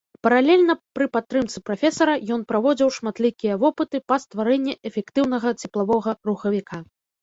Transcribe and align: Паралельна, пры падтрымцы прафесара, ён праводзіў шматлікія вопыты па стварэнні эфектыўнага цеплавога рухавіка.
Паралельна, 0.27 0.75
пры 0.95 1.05
падтрымцы 1.17 1.57
прафесара, 1.67 2.15
ён 2.37 2.41
праводзіў 2.53 2.91
шматлікія 2.97 3.61
вопыты 3.67 4.03
па 4.11 4.21
стварэнні 4.27 4.79
эфектыўнага 4.95 5.57
цеплавога 5.61 6.21
рухавіка. 6.31 6.87